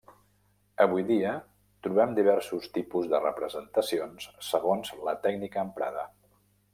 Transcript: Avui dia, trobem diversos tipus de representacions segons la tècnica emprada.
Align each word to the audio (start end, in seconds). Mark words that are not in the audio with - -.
Avui 0.85 1.03
dia, 1.09 1.33
trobem 1.87 2.15
diversos 2.19 2.65
tipus 2.77 3.11
de 3.13 3.21
representacions 3.25 4.27
segons 4.49 4.93
la 5.09 5.17
tècnica 5.27 5.67
emprada. 5.69 6.07